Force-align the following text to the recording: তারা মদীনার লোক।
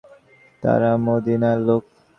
তারা 0.63 0.91
মদীনার 1.05 1.57
লোক। 1.67 1.83